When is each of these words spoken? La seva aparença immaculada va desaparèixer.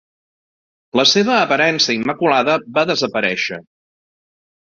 La 0.99 1.03
seva 1.09 1.35
aparença 1.41 1.93
immaculada 1.97 2.57
va 2.79 2.85
desaparèixer. 2.93 3.61